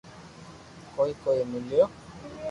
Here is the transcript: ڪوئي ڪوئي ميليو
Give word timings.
ڪوئي 0.93 1.11
ڪوئي 1.23 1.41
ميليو 1.51 1.83